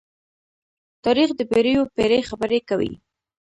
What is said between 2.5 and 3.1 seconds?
کوي.